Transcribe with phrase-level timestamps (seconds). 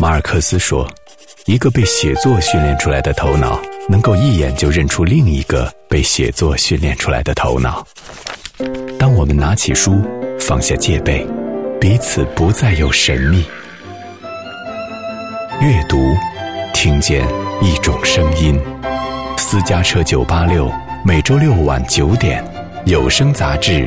[0.00, 0.90] 马尔克斯说
[1.44, 7.86] ：“一个被写作训练出来的头脑，能够一眼就认出另一个被写作训练出来的头脑。
[8.98, 10.02] 当我们拿起书，
[10.38, 11.26] 放下戒备，
[11.78, 13.44] 彼此不再有神秘。
[15.60, 15.98] 阅读，
[16.72, 17.28] 听见
[17.60, 18.58] 一种声音。
[19.36, 20.72] 私家车九八六，
[21.04, 22.42] 每周六晚九点，
[22.86, 23.86] 有声杂志。”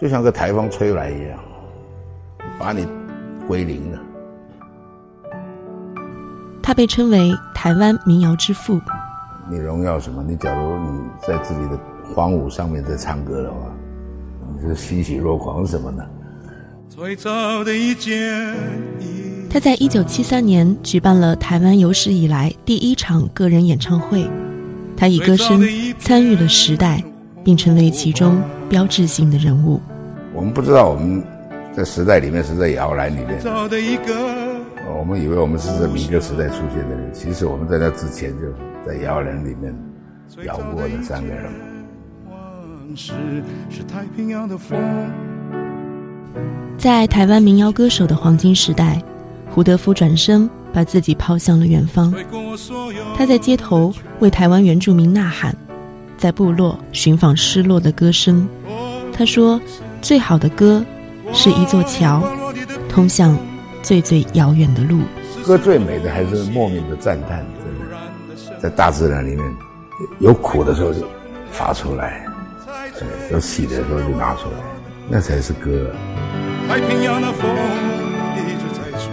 [0.00, 1.38] 就像个台风吹来一样，
[2.56, 2.86] 把你
[3.48, 3.98] 归零了。
[6.62, 8.80] 他被称为台湾民谣之父。
[9.50, 10.22] 你荣耀什么？
[10.22, 11.76] 你假如你在自己的
[12.14, 13.56] 荒芜上面在唱歌的话，
[14.54, 16.04] 你是欣喜若狂什么呢？
[16.88, 18.54] 最早的一件。
[19.50, 24.30] 他在一九七三年举办了台湾有史以来第一场个人演唱会，
[24.96, 25.60] 他以歌声
[25.98, 27.02] 参与了时代。
[27.44, 29.80] 并成为其中标志性的人物。
[30.38, 31.20] 我们不知道我们
[31.72, 33.40] 在时代里面是在摇篮里面，
[34.96, 38.46] 我们以为我们是在民歌时代出现的人，其实我们在那之前就
[38.86, 39.74] 在摇篮里面
[40.44, 41.50] 摇过的三个人。
[46.78, 49.02] 在台湾民谣歌手的黄金时代，
[49.50, 52.14] 胡德夫转身把自己抛向了远方。
[53.16, 55.52] 他在街头为台湾原住民呐喊。
[56.16, 58.48] 在部落寻访失落的歌声，
[59.12, 59.60] 他说
[60.00, 60.84] ：“最好的歌，
[61.32, 62.22] 是一座桥，
[62.88, 63.36] 通向
[63.82, 65.00] 最最遥远的路。
[65.44, 69.56] 歌最美的还是莫名的赞叹，真的，在大自然里面，
[70.20, 71.06] 有苦的时候就
[71.50, 72.26] 发出来，
[73.30, 74.56] 有喜的时候就拿出来，
[75.08, 75.90] 那才是歌。”
[76.68, 77.50] 太平洋的风
[78.36, 79.10] 一直在吹。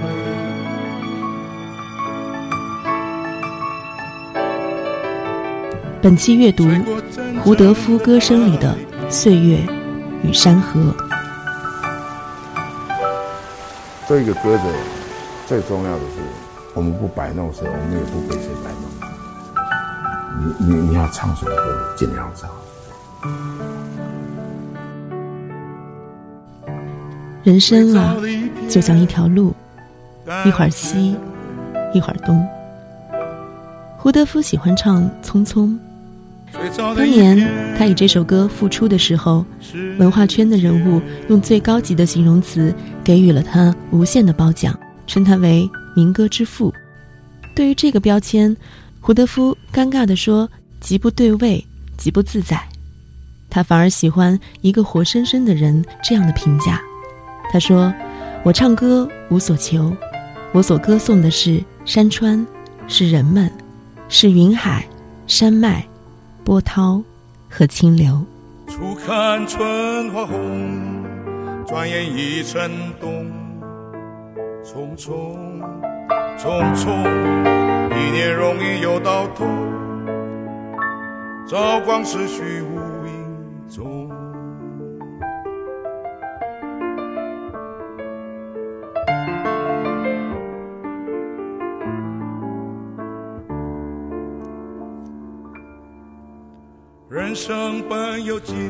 [6.01, 6.67] 本期阅读
[7.41, 8.75] 胡德夫歌声里的
[9.09, 9.57] 岁月
[10.25, 10.93] 与山河。
[14.07, 14.63] 这个歌的
[15.45, 16.21] 最重要的是，
[16.73, 18.83] 我们不摆弄谁，我们也不被谁摆弄。
[20.39, 22.49] 你你你要唱什么歌，尽量唱。
[27.43, 28.15] 人生啊，
[28.67, 29.53] 就像一条路，
[30.45, 31.15] 一会儿西，
[31.93, 32.43] 一会儿东。
[33.97, 35.67] 胡德夫喜欢唱《匆匆》。
[36.95, 39.45] 当年他以这首歌复出的时候，
[39.97, 42.73] 文化圈的人物用最高级的形容词
[43.03, 46.73] 给予了他无限的褒奖，称他为民歌之父。
[47.55, 48.55] 对于这个标签，
[49.01, 51.63] 胡德夫尴尬地说：“极不对味，
[51.97, 52.61] 极不自在。”
[53.49, 56.81] 他反而喜欢一个活生生的人这样的评价。
[57.51, 57.93] 他说
[58.43, 59.95] ：“我唱歌无所求，
[60.53, 62.45] 我所歌颂的是山川，
[62.87, 63.51] 是人们，
[64.09, 64.85] 是云海、
[65.27, 65.85] 山脉。”
[66.45, 67.01] 波涛
[67.49, 68.23] 和清流。
[68.67, 71.03] 初看春花红，
[71.65, 72.69] 转眼已成
[73.01, 73.31] 冬。
[74.63, 75.35] 匆匆
[76.37, 76.91] 匆匆，
[77.89, 79.43] 一年容易又到头。
[81.47, 82.77] 朝光逝去无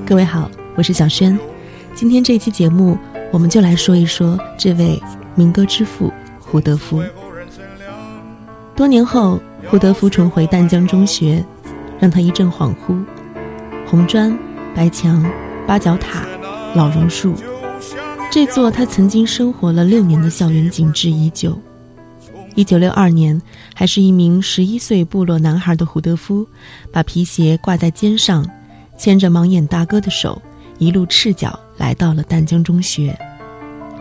[0.06, 1.35] 各位好，我是小轩。
[1.95, 2.95] 今天这期节目，
[3.31, 5.01] 我们就来说一说这位
[5.33, 7.01] 民歌之父胡德夫。
[8.75, 11.44] 多年后，胡德夫重回淡江中学，
[12.00, 13.03] 让他一阵恍惚。
[13.88, 14.38] 红砖、
[14.75, 15.25] 白墙、
[15.66, 16.23] 八角塔、
[16.75, 17.34] 老榕树，
[18.29, 21.57] 这座他曾经生活了六年的校园景致依旧。
[22.55, 23.39] 一九六二年，
[23.73, 26.47] 还是一名十一岁部落男孩的胡德夫，
[26.91, 28.49] 把皮鞋挂在肩上，
[28.97, 30.41] 牵着盲眼大哥的手，
[30.77, 33.17] 一路赤脚来到了淡江中学。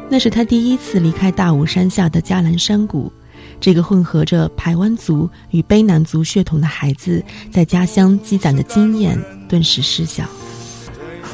[0.09, 3.13] 那是他第一次离开大武山下的嘉兰山谷，
[3.61, 10.25] 这个混合着排湾族与卑南族血统的孩子，在家乡积攒的经验顿时失效。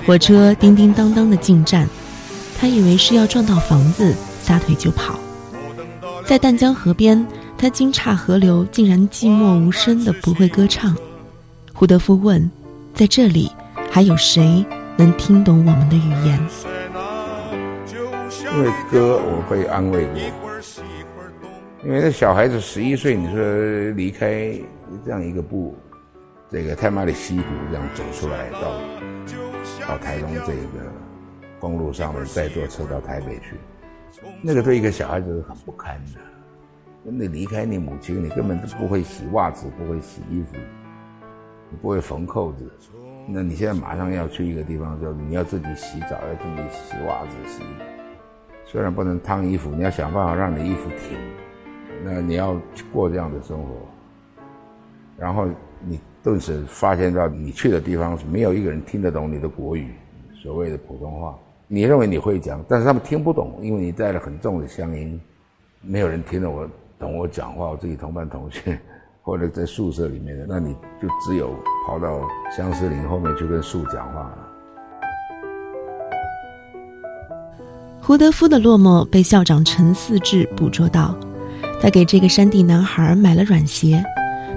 [0.06, 1.86] 火车叮叮当当的进站，
[2.58, 5.20] 他以为是要撞到房子，撒腿就跑。
[6.30, 7.26] 在淡江河边，
[7.58, 10.96] 他惊诧河流竟然寂寞无声的不会歌唱。
[11.74, 12.48] 胡德夫问
[12.94, 13.50] ：“在这里，
[13.90, 14.64] 还有谁
[14.96, 16.40] 能听懂我们的语言？”
[18.54, 20.22] 因为歌，我会安慰过。
[21.84, 24.54] 因为这小孩子十一岁，你说离开
[25.04, 25.76] 这样一个部，
[26.48, 27.42] 这个太麻里溪谷
[27.72, 28.70] 这样走出来，到
[29.84, 30.86] 到台东这个
[31.58, 33.58] 公路上面，再坐车到台北去。
[34.42, 36.20] 那个对一个小孩子是很不堪的。
[37.02, 40.56] 你离开你母亲，你根本就不会洗袜子，不会洗衣服，
[41.70, 42.70] 你不会缝扣子，
[43.26, 47.62] 那你现在马上要去一个地方，就你要自己洗澡，要自己洗袜子洗。
[48.66, 51.18] 虽然不能烫衣服，你要想办法让你衣服挺。
[52.04, 52.56] 那你要
[52.92, 53.74] 过这样的生活，
[55.18, 55.48] 然后
[55.80, 59.92] 你顿时发现到你去的地方是没有一个人听得懂你的国语，
[60.42, 61.38] 所谓的普通话。
[61.72, 65.20] 你认为你会讲，但是他们听不懂，因为你带了很重的乡音，
[65.80, 66.68] 没有人听得我
[66.98, 67.70] 懂我讲话。
[67.70, 68.76] 我自己同班同学。
[69.22, 71.54] 或者在宿舍里面的，那你就只有
[71.86, 72.26] 跑到
[72.56, 74.38] 相思林后面去跟树讲话了。
[78.00, 81.14] 胡德夫的落寞被校长陈四志捕捉到，
[81.80, 84.02] 他给这个山地男孩买了软鞋，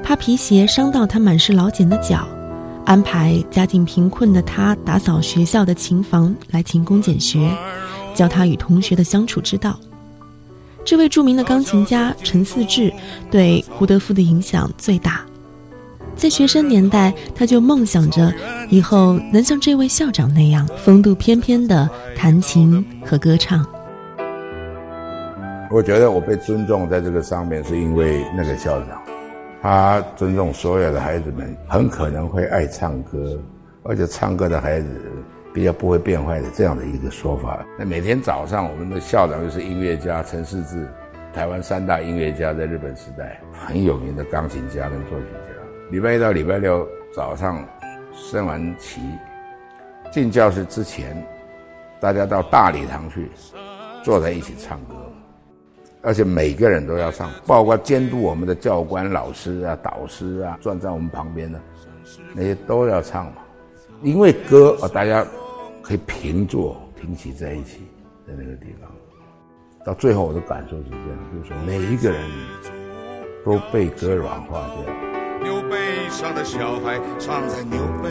[0.02, 2.26] 怕皮鞋伤到他满是老茧的脚，
[2.86, 7.50] 安排家境贫困的他打扫学校的琴房来勤工俭学，
[8.14, 9.80] 教他与同学的相处之道。
[10.86, 12.92] 这位著名的钢琴家陈四志
[13.32, 15.22] 对胡德夫的影响最大，
[16.14, 18.34] 在学生年代，他就梦想着
[18.70, 23.66] 以后能像这位校长那样风度翩翩的弹琴和歌唱。
[25.72, 29.02] 我觉得我被尊重在这个上面，是因为那个校长，
[29.64, 33.42] 他尊重所有的孩子们，很可能会爱唱歌，
[33.84, 34.88] 而且唱歌的孩子。
[35.54, 37.64] 比较不会变坏的这样的一个说法。
[37.78, 40.88] 那每天早上，我们的校长就是音乐家陈世志，
[41.32, 45.54] 台湾三大音乐家，在日本时代很有名的钢琴家跟作曲家。
[45.92, 47.64] 礼拜一到礼拜六早上
[48.16, 49.00] 升完旗，
[50.12, 51.24] 进教室之前，
[52.00, 53.30] 大家到大礼堂去
[54.04, 54.96] 坐在一起唱歌，
[56.04, 61.60] 而且每个人都要唱，包括监督我们的教官、老师啊、导师啊，站在我们旁边的
[62.36, 63.42] 那些都要唱嘛，
[64.04, 65.26] 因为歌啊，大家。
[65.86, 67.82] 可以平坐平齐在一起，
[68.26, 68.90] 在那个地方，
[69.86, 72.22] 到最后我的感受是这样，就是说每一个人
[73.44, 75.44] 都被歌软化掉。
[75.44, 78.10] 牛背上的小孩藏在牛背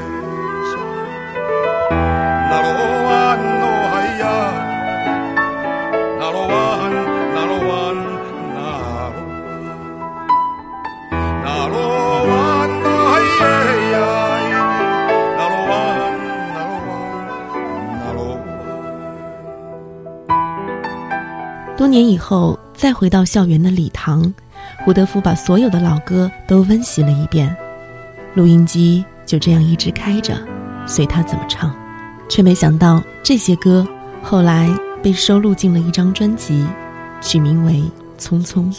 [21.93, 24.33] 年以后，再回到校园的礼堂，
[24.83, 27.55] 胡德夫把所有的老歌都温习了一遍，
[28.33, 30.41] 录音机就这样一直开着，
[30.87, 31.71] 随他怎么唱，
[32.31, 33.87] 却没想到这些歌
[34.23, 34.71] 后来
[35.03, 36.67] 被收录进了一张专辑，
[37.21, 37.75] 取名为
[38.19, 38.75] 《匆匆》，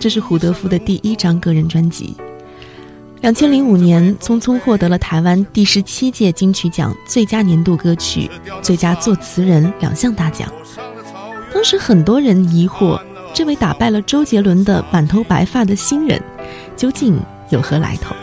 [0.00, 2.16] 这是胡德夫的第一张个人专辑。
[3.20, 8.28] 两千零五年，《匆匆》获得了台湾第十七届金曲奖最佳年度歌曲、
[8.62, 10.52] 最佳作词人两项大奖。
[11.52, 13.00] 当时很多人疑惑，
[13.32, 16.20] 这位打败了周杰伦的满头白发的新人，
[16.76, 17.18] 究竟
[17.50, 18.14] 有何来头？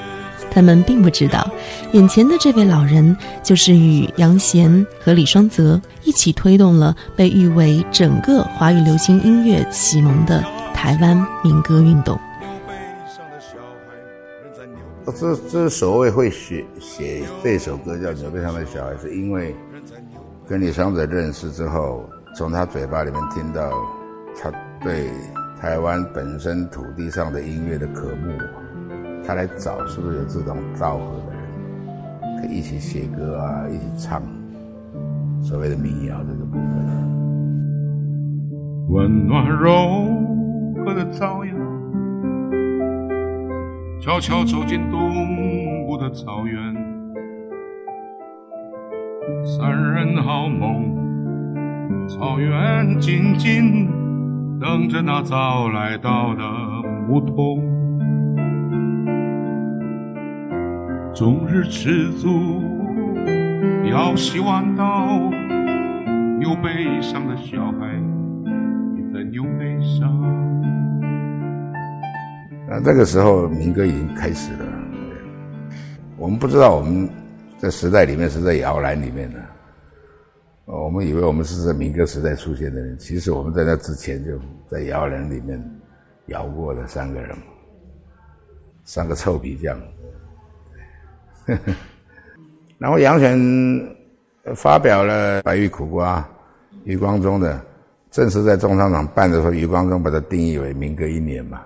[0.52, 1.50] 他们并不知道，
[1.94, 12.20] 眼前的这位老人就是与杨贤和李双泽一起推动了被誉为整个华语流行音乐启蒙的台湾民歌运动。
[15.18, 19.56] 这这所谓会写写这首歌叫《牛背上的小孩》，是因为
[20.48, 22.08] 跟李双泽认识之后。
[22.36, 23.70] 从他嘴巴里面听到，
[24.36, 24.52] 他
[24.82, 25.12] 对
[25.62, 28.32] 台湾本身土地上的音乐的渴慕，
[29.24, 34.24] 他来找是不是有志同道合的人，可以一起写歌啊，一起唱
[35.44, 36.64] 所谓的民谣这个部分。
[38.90, 39.72] 温暖柔
[40.84, 41.56] 和的朝阳，
[44.02, 46.74] 悄悄走进东部的草原，
[49.46, 51.03] 三人好梦。
[52.08, 53.88] 草原静静
[54.60, 56.44] 等着那早来到的
[57.08, 57.64] 牧童，
[61.14, 62.62] 终日吃足，
[63.90, 65.08] 要洗碗到
[66.40, 67.88] 牛背上的小孩
[68.96, 70.10] 也在牛背上。
[72.70, 74.66] 啊，这个时候民歌已经开始了，
[76.18, 77.10] 我们不知道我们
[77.58, 79.53] 在时代里面是在摇篮里面的。
[80.94, 85.60] 我们以为我们是在民歌时代出现的人，其实我们在那之前就在摇篮里面
[86.28, 87.36] 摇过的三个人，
[88.84, 89.76] 三个臭皮匠。
[92.78, 93.36] 然后杨泉
[94.56, 96.20] 发表了《白玉苦瓜》，
[96.84, 97.60] 余光中的，
[98.12, 101.60] 正是在中商场办的时候，余光中把它定义为民歌一年嘛，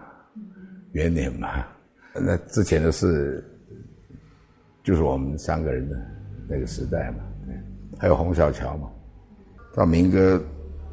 [0.93, 1.65] 元年嘛。
[2.13, 3.43] 那之前的事，
[4.86, 5.98] 就是我们三个人的
[6.48, 7.17] 那个时代嘛。
[8.00, 8.89] 还有洪小乔嘛，
[9.77, 10.41] 到民歌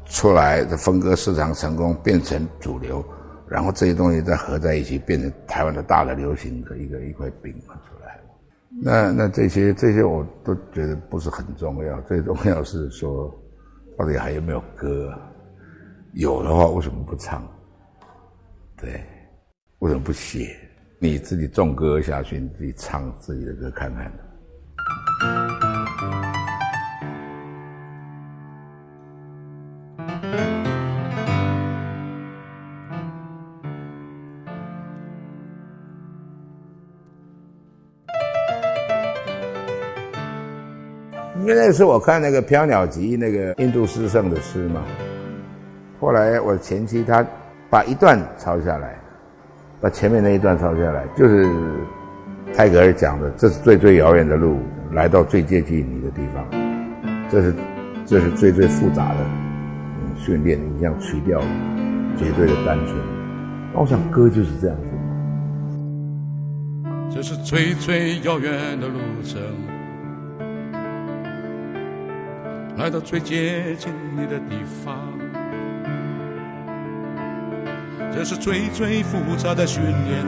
[0.05, 3.03] 出来，的分割市场成功，变成主流，
[3.47, 8.21] 然后这些东西再合在一起，变成台湾的大的流行的一个一块饼嘛出来。
[8.69, 13.33] 那那这些这些我都觉得不是很重要，最重要是说，
[13.97, 15.11] 到底还有没有歌？
[16.13, 17.41] 有的话为什么不唱？
[18.77, 19.03] 对，
[19.79, 20.55] 为什么不写？
[20.99, 24.11] 你自己种歌下去，你自己唱自己的歌看看。
[41.55, 44.83] 那是我看那个《飘鸟集》那个印度诗圣的诗嘛，
[45.99, 47.25] 后来我前妻她
[47.69, 48.95] 把一段抄下来，
[49.79, 51.49] 把前面那一段抄下来，就是
[52.53, 54.59] 泰戈尔讲的：“这是最最遥远的路，
[54.91, 56.45] 来到最接近你的地方。”
[57.31, 57.53] 这是
[58.05, 59.19] 这是最最复杂的
[60.17, 61.41] 训练，你像曲调
[62.17, 62.95] 绝对的单纯。
[63.73, 64.83] 我想歌就是这样子。
[67.13, 69.41] 这是最最遥远的路程。
[72.77, 74.95] 来到最接近你的地方，
[78.13, 80.25] 这是最最复杂的训练。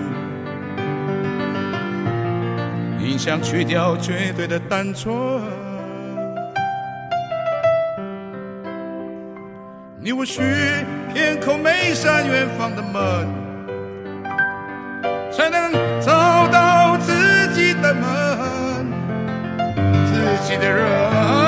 [2.99, 5.13] 音响去掉绝对的单纯，
[9.99, 10.41] 你我需
[11.13, 13.27] 偏叩每扇远方的门，
[15.31, 17.13] 才能找到自
[17.53, 18.87] 己的门，
[20.05, 21.46] 自己的人。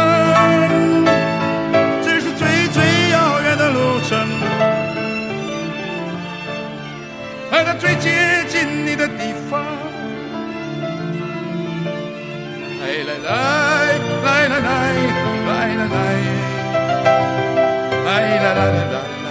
[7.79, 8.11] 最接
[8.49, 9.65] 近你的地方，
[12.81, 13.29] 来来来
[14.23, 14.61] 来来来
[15.47, 15.97] 来来
[18.03, 18.11] 来
[18.43, 19.27] 来来来来。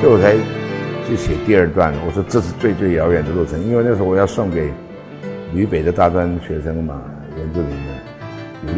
[0.00, 0.32] 所以我才
[1.06, 1.92] 去写第二段。
[2.06, 4.72] 我说这是最最遥远的路程，因为那时候我要送给
[5.52, 7.02] 吕北的大专学生嘛，
[7.36, 7.87] 原住民的。
[7.87, 7.87] 鼓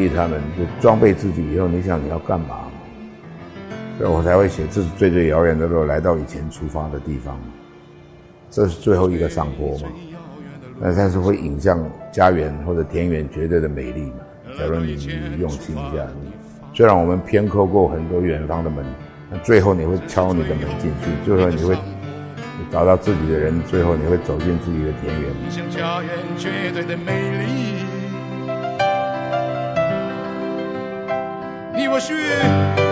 [0.08, 2.60] 他们就装备自己以后，你想你要干嘛？
[3.98, 7.38] 所以我才会写，这是最最遥远的路，来到以前出发的地方。
[8.50, 9.88] 这是最后一个上坡嘛？
[10.80, 11.78] 那但是会影向
[12.10, 14.20] 家园或者田园绝对的美丽嘛？
[14.58, 14.92] 假如你
[15.38, 16.06] 用心一下，
[16.72, 18.84] 虽然我们偏扣过很多远方的门，
[19.30, 21.76] 那最后你会敲你的门进去，最后你会
[22.72, 25.30] 找到自己的人，最后你会走进自己的田园。
[31.92, 32.14] 我需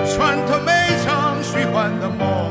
[0.04, 0.72] 穿透每
[1.04, 2.50] 场虚幻的梦，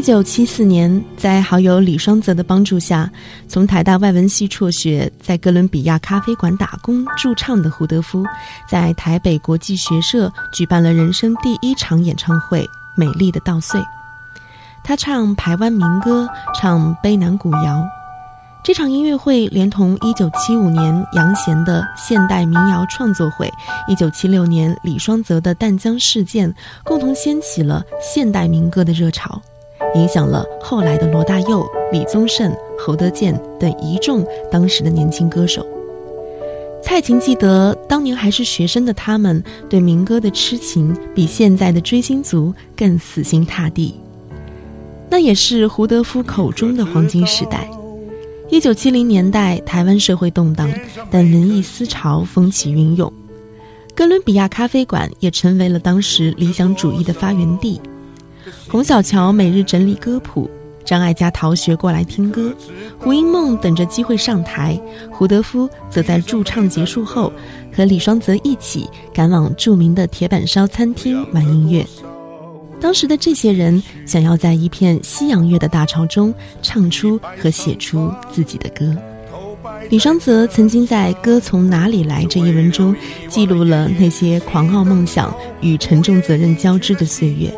[0.00, 3.10] 一九七四年，在好友李双泽的帮助下，
[3.46, 8.24] 从台大外文系辍学，在哥伦比亚咖啡馆打工驻唱的胡德夫，
[8.66, 12.62] 在台北国际学社举办了人生第一场演唱会
[12.96, 13.78] 《美丽的稻穗》。
[14.82, 16.26] 他唱台湾民歌，
[16.58, 17.86] 唱卑南古谣。
[18.64, 23.52] 这场音乐会连同一九七五年杨贤的现代民谣创作会，
[23.86, 26.50] 一九七六年李双泽的淡江事件，
[26.84, 29.38] 共同掀起了现代民歌的热潮。
[29.94, 35.66] 影响了后来的罗大佑、李宗盛、侯德健等一众当时的年轻歌手。
[36.82, 43.94] 蔡琴记得，当年还是学生的他们，对民歌的痴情比现在的追星族更死心塌地。
[45.10, 47.68] 那也是胡德夫口中的黄金时代。
[48.48, 50.72] 一九七零年代，台湾社会动荡，
[51.10, 53.12] 但文艺思潮风起云涌。
[53.94, 57.80] 哥伦比亚咖啡馆也成为了当时理想主义的发源地。
[58.68, 60.50] 洪小乔每日整理歌谱。
[60.82, 62.52] 张艾嘉逃学过来听歌，
[62.98, 64.80] 胡因梦等着机会上台，
[65.10, 67.32] 胡德夫则在驻唱结束后
[67.72, 71.86] 和李双泽一起赶往著名的铁板烧餐厅玩音乐。
[72.80, 78.96] 当时的这些人想要在一片西洋乐的大潮中唱出和写出自己的歌。
[79.90, 82.96] 李双泽曾经在《歌从哪里来》这一文中
[83.28, 87.52] 记录了那些狂傲梦想与沉重责任交织的岁月。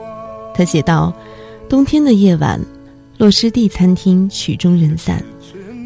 [0.54, 1.12] 他写道
[1.68, 2.60] ：“冬天的夜晚。”
[3.18, 5.22] 落湿地餐厅曲终人散，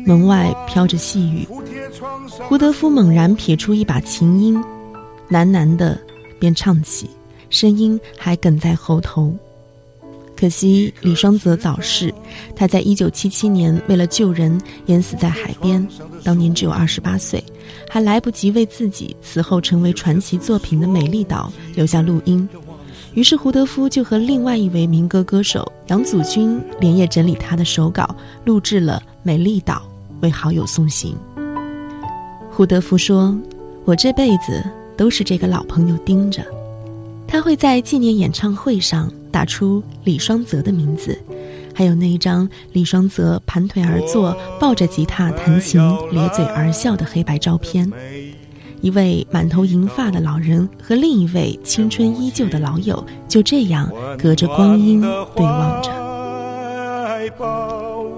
[0.06, 1.46] 门外飘着细雨。
[2.48, 4.58] 胡德夫猛然撇出一把琴音，
[5.28, 6.00] 喃喃的
[6.38, 7.10] 便唱起，
[7.50, 9.34] 声音还哽在喉头。
[10.34, 12.14] 可惜李双泽早逝，
[12.54, 15.86] 他在一九七七年为了救人淹死在海边，
[16.24, 17.42] 当年只有二十八岁，
[17.90, 22.48] 还来不及为自己此后成为传奇作品的《美丽岛》留下录音。
[23.16, 29.76] 于是胡德夫就和另外一位民歌歌手杨祖君连夜整理他的手稿，录制了《美丽岛》，
[30.20, 31.16] 为好友送行。
[32.50, 33.34] 胡德夫说
[33.86, 34.62] ：“我这辈子
[34.98, 36.44] 都是这个老朋友盯着，
[37.26, 41.18] 他会在纪念演唱会上打出李双泽的名字，
[41.74, 45.80] 还有那一张李双泽盘腿而坐，抱着吉他弹琴，
[46.12, 47.90] 咧嘴而笑的黑白照片。”
[48.80, 55.90] 一位满头银发的老人和另一位青春依旧的老友，就这样隔着光阴对望着。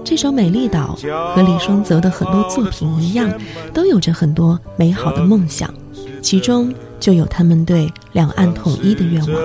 [0.03, 0.95] 这首《美丽岛》
[1.35, 3.31] 和李双泽的很多作品一样，
[3.73, 5.73] 都有着很多美好的梦想，
[6.21, 9.35] 其中就有他们对两岸统一的愿望。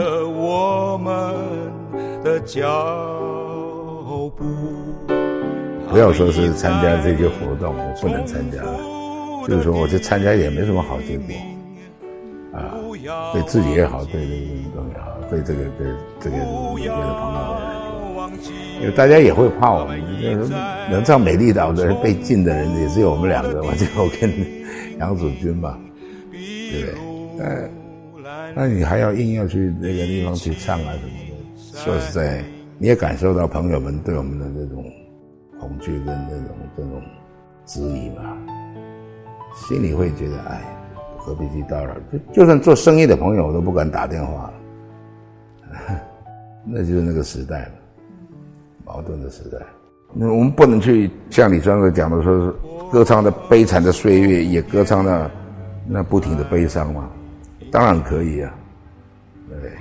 [5.90, 8.58] 不要说是参加这些活动，我不能参加。
[9.48, 11.34] 就是说，我去参加也没什么好结果，
[12.52, 12.74] 啊，
[13.32, 15.86] 对自己也好，对这个运动也好，对这个对
[16.20, 16.36] 这个
[16.74, 17.60] 别的朋友
[18.80, 20.52] 也因为大家也会怕我们，就是
[20.90, 24.32] 能唱《美丽岛》的人被禁的人也只有我们两个嘛，就我跟
[24.98, 25.78] 杨祖君吧，
[26.30, 27.70] 对不对？
[28.56, 31.84] 那那你还要硬要去那个地方去唱啊什么的？
[31.84, 32.44] 说实在，
[32.78, 34.84] 你也感受到朋友们对我们的那种
[35.60, 37.02] 恐惧跟那种这种
[37.66, 38.36] 质疑嘛。
[39.54, 40.60] 心里会觉得，哎，
[41.16, 41.94] 何必去叨扰？
[42.12, 44.52] 就就算做生意的朋友，我都不敢打电话了。
[46.66, 47.72] 那就是那个时代了，
[48.84, 49.58] 矛盾的时代。
[50.12, 52.54] 那我们不能去像李双泽讲的，说
[52.92, 55.30] 歌唱的悲惨的岁月，也歌唱了
[55.86, 57.10] 那不停的悲伤嘛？
[57.70, 58.54] 当然可以啊，
[59.48, 59.72] 对。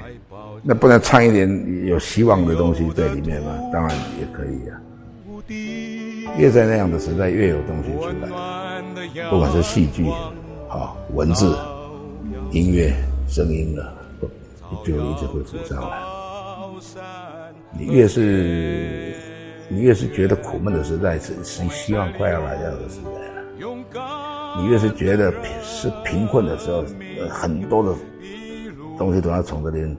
[0.63, 3.53] 那不能唱一点有希望的东西在里面吗？
[3.71, 4.79] 当然也可以啊。
[6.37, 8.62] 越在那样的时代，越有东西出来。
[9.29, 10.09] 不管是戏剧、
[10.69, 11.57] 啊文字、
[12.51, 12.93] 音乐、
[13.27, 13.93] 声音了，
[14.83, 15.97] 就一直会浮上来。
[17.77, 19.15] 你越是
[19.69, 23.43] 你越是觉得苦闷的时代，是是希望快要来到的时代了。
[24.59, 26.83] 你越是觉得是贫困的时候，
[27.19, 27.95] 呃很多的
[28.97, 29.95] 东西都要从这边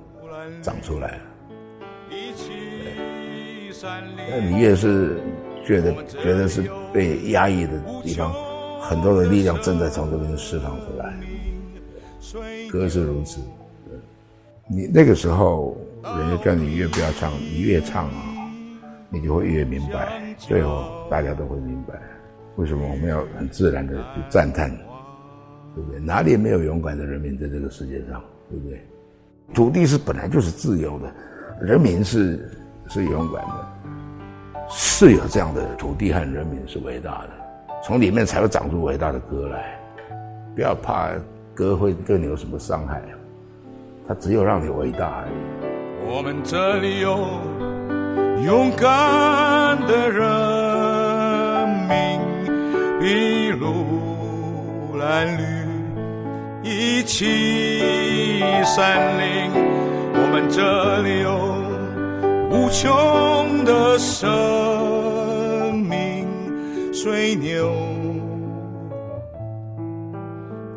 [0.63, 1.19] 长出来了。
[4.31, 5.21] 那你越是
[5.65, 8.35] 觉得觉得是被压抑的地方。
[8.89, 11.15] 很多的力量正在从这边释放出来，
[12.71, 13.41] 歌是如此。
[14.67, 18.51] 你那个时候，人家叫你越不要唱，你越唱啊，
[19.09, 20.35] 你就会越明白。
[20.37, 21.95] 最后大家都会明白，
[22.57, 24.71] 为什么我们要很自然的去赞叹，
[25.75, 26.01] 对不对？
[26.01, 28.83] 哪里没有勇敢的人民在这个世界上，对不对？
[29.55, 31.13] 土地是本来就是自由的，
[31.61, 32.51] 人民是
[32.89, 33.67] 是勇敢的，
[34.71, 37.44] 是有这样的土地和人民是伟大的。
[37.87, 39.79] 从里面才会长出伟大的歌来，
[40.55, 41.11] 不要怕
[41.55, 43.03] 歌会对你有什么伤害，
[44.09, 45.31] 它只有让你伟大而已。
[46.07, 47.15] 我们这里有
[48.43, 50.25] 勇敢的人
[51.87, 52.19] 民，
[53.03, 55.43] 筚路蓝缕，
[56.63, 59.51] 一起山林。
[60.15, 61.29] 我们这里有
[62.51, 65.24] 无穷的生。
[67.05, 67.71] 水牛、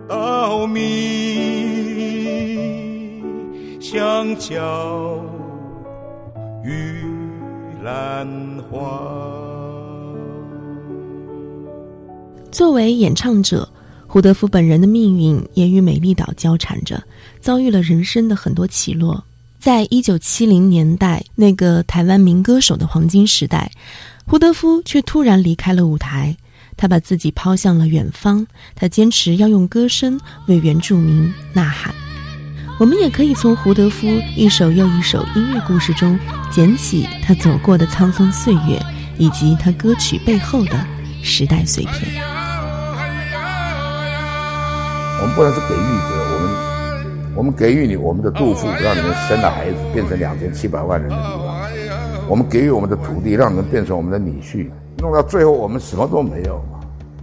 [0.09, 0.83] 稻米、
[3.79, 5.23] 香蕉、
[6.65, 7.01] 玉
[7.81, 8.27] 兰
[8.69, 9.01] 花。
[12.51, 13.65] 作为演唱者，
[14.05, 17.01] 胡德夫本人的命运也与美丽岛交缠着，
[17.39, 19.23] 遭遇了人生的很多起落。
[19.57, 23.71] 在一九七零年代那个台湾民歌手的黄金时代，
[24.29, 26.35] 胡德夫却突然离开了舞台，
[26.75, 31.95] 他把自己抛向了远方，他坚持要用歌声为原住民呐喊。
[32.77, 36.19] 我们也可以从胡德夫一首又一首音乐故事中，
[36.51, 38.77] 捡起他走过的沧桑岁月，
[39.17, 40.77] 以及他歌曲背后的
[41.23, 42.21] 时代碎片。
[45.21, 46.67] 我们不能是给予者，我们。
[47.33, 51.15] 我们给予你我们的祝福，让你们生了孩子变成两千七百万人的；
[52.29, 54.69] 我们给予我们的土地，让你们变成我们的女婿。
[54.99, 56.61] 弄到最后，我们什么都没有，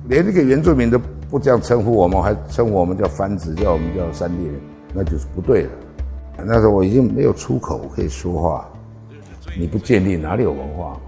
[0.09, 0.99] 连这个原住民都
[1.31, 4.55] 不这样称呼我们，还称呼我们叫番子，叫我们叫山地人，
[4.95, 5.69] 那就是不对的。
[6.39, 8.69] 那时候我已经没有出口可以说话，
[9.59, 10.99] 你不建立哪里有文化？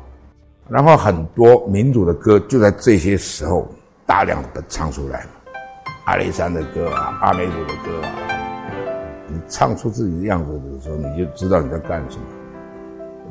[0.68, 3.66] 然后很多民主的歌就在这些时候
[4.04, 5.24] 大量的唱出来
[6.04, 8.12] 阿里山的歌啊，阿美族的歌啊。
[9.28, 12.24] 你唱出自己的样子的时候，你就知道你在干什么，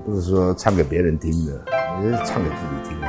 [0.06, 1.66] 不是说唱给别人听的，
[2.00, 3.08] 你是唱给自己听的。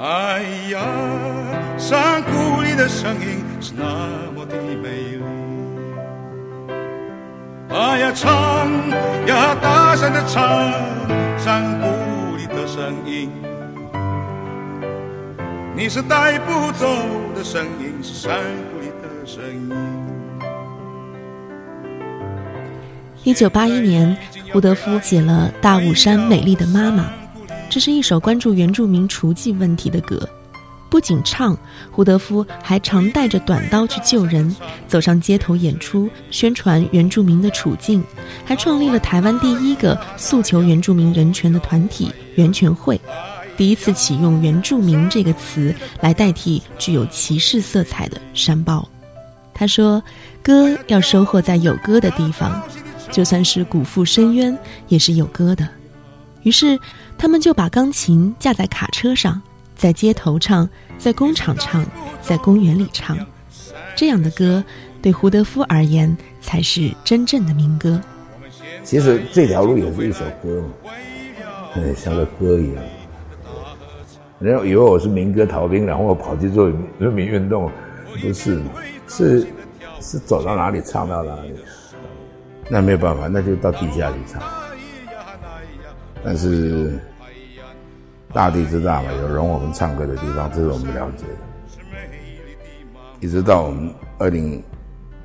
[0.00, 0.80] 哎呀，
[1.78, 3.84] 山谷里的声音是那
[4.34, 5.22] 么的美丽。
[7.70, 8.68] 哎呀，唱
[9.28, 10.72] 呀，大声的唱，
[11.38, 11.86] 山谷
[12.36, 13.30] 里的声音。
[15.76, 16.86] 你是带不走
[17.32, 18.40] 的声音，是山
[23.24, 24.16] 一九八一年，
[24.52, 27.04] 胡德夫写了《大武山美丽的妈妈》，
[27.70, 30.28] 这是一首关注原住民雏妓问题的歌。
[30.90, 31.56] 不仅唱，
[31.92, 34.54] 胡德夫还常带着短刀去救人，
[34.88, 38.02] 走上街头演出，宣传原住民的处境，
[38.44, 43.00] 还创立了台湾第一个诉求原住民人权的团体——源泉会。
[43.56, 48.86] 第一次启用“原住民”这个词来代替具有歧视色彩的“山包”。
[49.54, 50.02] 他说
[50.42, 52.60] ：“歌要收获在有歌的地方，
[53.12, 55.68] 就算是古富深渊，也是有歌的。”
[56.42, 56.76] 于是，
[57.16, 59.40] 他们就把钢琴架在卡车上，
[59.76, 61.86] 在街头唱，在工厂唱，
[62.20, 63.16] 在公园里唱。
[63.94, 64.64] 这样的歌，
[65.00, 68.00] 对胡德夫而言，才是真正的民歌。
[68.82, 70.64] 其实这条路也是一首歌，
[71.76, 72.82] 嗯，像个歌一样。
[74.40, 77.70] 人家以为我是民歌逃兵，然后我跑去做人民运动，
[78.20, 78.60] 不是，
[79.06, 79.46] 是
[80.00, 81.54] 是走到哪里唱到哪里，
[82.68, 84.42] 那没有办法，那就到地下去唱。
[86.24, 86.98] 但是
[88.32, 91.34] 大地之大嘛，有容我们唱歌的地方，这是我们了解的。
[93.20, 94.62] 一直到我们二零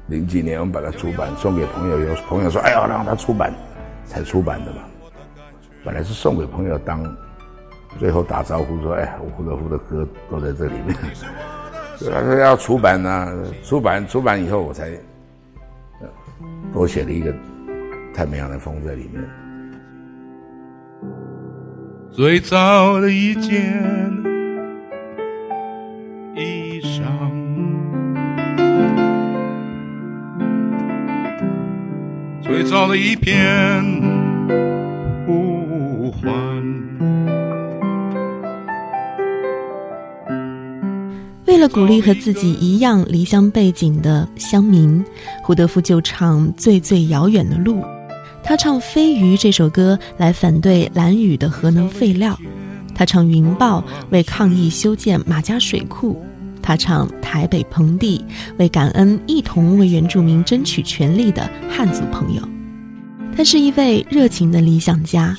[0.08, 3.54] 零几年，我们把它出版送给朋友，有朋友说：“哎呀，让他出版，
[4.06, 4.80] 才出版的嘛。”
[5.86, 7.04] 本来是送给朋友当。
[8.00, 10.96] 最后打招呼说：“哎，胡德夫的歌都在这里面。
[12.14, 14.92] ”他说要出版呢，出版出版以后我才
[16.74, 17.34] 我写了一个
[18.14, 19.24] 太平洋的风在里面。
[22.12, 23.54] 最早的一件
[26.36, 27.04] 衣裳，
[32.42, 33.36] 最早的一片
[41.68, 45.04] 鼓励和自己一样离乡背景的乡民，
[45.44, 47.82] 胡德夫就唱《最最遥远的路》。
[48.44, 52.34] 他唱《飞鱼》这首歌来反对蓝雨的核能废料；
[52.96, 56.16] 他唱《云豹》为抗议修建马家水库；
[56.62, 58.24] 他唱《台北盆地》
[58.58, 62.57] 为感恩一同为原住民争取权利的汉族朋友。
[63.38, 65.38] 他是一位热情的理想家，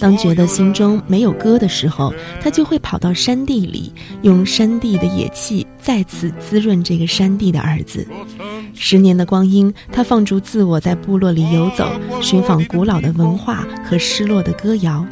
[0.00, 8.06] 当觉得心中没有歌的时候，他就会跑到山地里，用山地的野气再次滋润这个山地的儿子。
[8.74, 15.04] 十年的光阴，他放逐自我，在部落里游走，寻访古老的文化和失落的歌谣。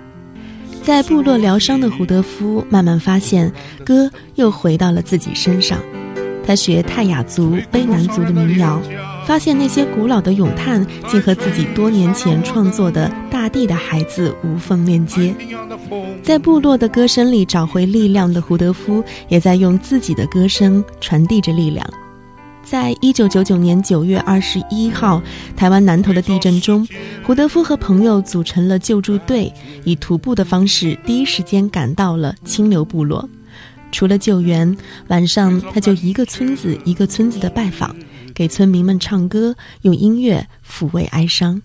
[0.84, 3.52] 在部落疗伤的胡德夫，慢慢发现
[3.84, 5.80] 歌又回到了自己身上。
[6.46, 8.80] 他学泰雅族、卑南族的民谣。
[9.30, 15.32] 发现那些古老的咏叹竟和自己多年前创作的《大地的孩子》无缝链接，
[16.20, 21.88] 在部落的歌声里找回力量的胡德夫，也在用自己的歌声传递着力量。
[22.64, 25.22] 在一九九九年九月二十一号，
[25.56, 26.84] 台湾南投的地震中，
[27.22, 29.52] 胡德夫和朋友组成了救助队，
[29.84, 33.28] 以徒步的方式第一时间赶到了清流部落。
[33.92, 37.94] 除了救援，晚上他就一个村子一个村子的拜访。
[38.34, 41.60] 给村民们唱歌，用音乐抚慰哀伤，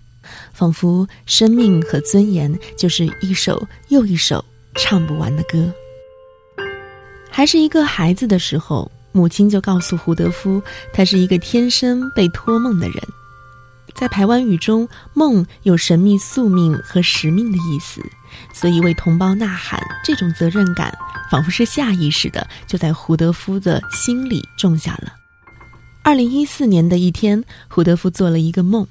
[0.52, 5.72] 仿佛生命和尊严就是一首又一首唱不完的歌。
[7.30, 13.02] 还是一个孩子的时候，母亲就告诉胡德夫，他是一个天生被托梦的人。
[13.94, 18.02] 在台湾语中，“梦”有神秘宿命和使命的意思，
[18.52, 20.94] 所以为同胞呐喊这种责任感，
[21.30, 25.14] 仿佛是下意识的，就在胡德夫的心里种下了。
[26.06, 28.86] 二零一四年的一天，胡德夫做了一个梦，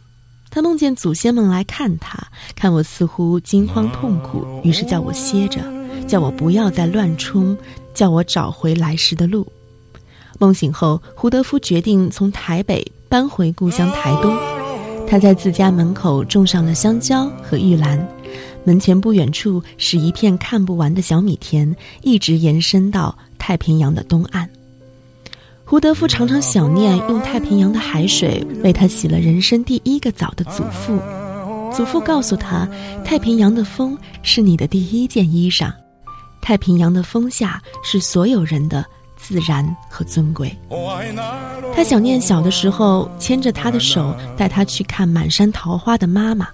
[0.49, 5.61] 他梦见祖先们来看他，看我似乎惊慌痛苦，于是叫我歇着，
[6.09, 7.57] 叫我不要再乱冲，
[7.93, 9.47] 叫我找回来时的路。
[10.39, 14.35] 梦醒后，胡德夫决定从台北搬回故乡台东，
[15.07, 18.05] 他在自家门口种上了香蕉和玉兰，
[18.65, 24.49] 门前不远处是一片看不完的小米田，一直延伸到太平洋的东岸。
[25.67, 30.99] 胡德夫常常想念用太平洋的海水为他洗了人生第一个澡的祖父。
[31.75, 32.69] 祖父告诉他，
[33.03, 35.73] 太平洋的风是你的第一件衣裳，
[36.39, 38.85] 太平洋的风下是所有人的
[39.17, 40.55] 自然和尊贵。
[41.75, 46.47] 他想念小的时候牵着他的手带他去看满山桃花的妈妈。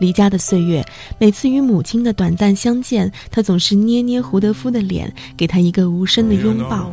[0.00, 0.84] 离家的岁月，
[1.18, 6.90] 每次与母亲的短暂相见，他总是捏捏胡德夫的脸，给他一个无声的拥抱。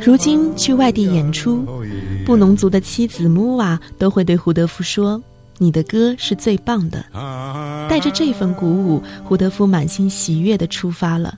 [0.00, 1.66] 如今去外地演出，
[2.24, 5.22] 布农族的妻子穆瓦都会对胡德夫说
[5.58, 7.04] ：“你的歌是最棒的。”
[7.90, 11.36] 带着这份鼓舞，胡德夫满心喜悦地出发了。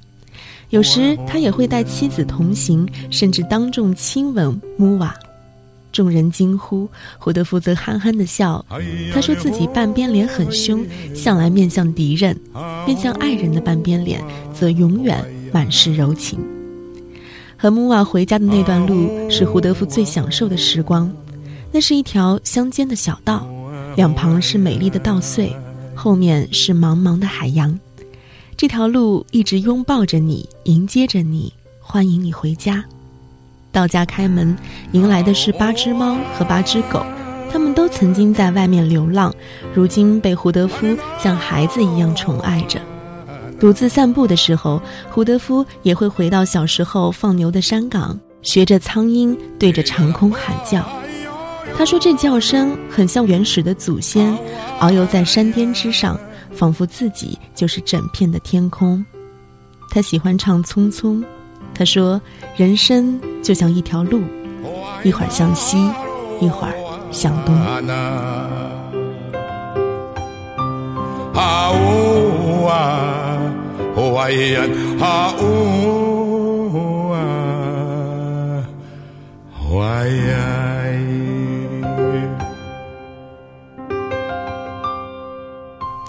[0.71, 5.14] 有时他也会带妻子同行，甚至当众亲吻穆瓦。
[5.95, 8.67] 众人惊呼，胡德夫则憨憨的笑。
[9.13, 12.35] 他说自己半边脸很凶，向来面向敌人；
[12.85, 14.21] 面向爱人的半边脸，
[14.53, 16.41] 则永远满是柔情。
[17.57, 21.11] 和穆瓦回家的那段路是胡德夫最享受的时光。
[21.71, 23.49] 那是一条乡间的小道，
[23.97, 25.55] 两旁是美丽的稻穗，
[25.95, 27.79] 后面是茫茫的海洋。
[28.57, 32.85] 这条路一直拥抱着你，迎接着你，欢迎你回家。
[33.75, 34.57] 到家开门，
[34.93, 37.05] 迎来的是八只猫和八只狗，
[37.51, 39.35] 它们都曾经在外面流浪，
[39.75, 42.81] 如今被胡德夫像孩子一样宠爱着。
[43.59, 50.87] 独自散步的时候，胡德夫也会回到小时候放牛的山岗，学着苍鹰对着长空喊叫。
[51.77, 54.37] 他说这叫声很像原始的祖先，
[54.79, 56.17] 遨游在山巅之上，
[56.53, 59.05] 仿佛自己就是整片的天空。
[59.91, 61.21] 他喜欢唱《匆匆》。
[61.75, 62.21] 他说
[62.57, 64.23] ：“人生就像一条路，
[65.03, 65.77] 一会儿向西，
[66.41, 66.75] 一会儿
[67.11, 67.55] 向东。”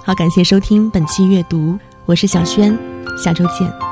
[0.04, 2.78] 好，感谢收听本期阅读，我是小轩，
[3.18, 3.85] 下周见。